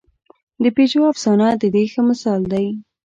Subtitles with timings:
[0.63, 2.67] د پېژو افسانه د دې ښه مثال دی.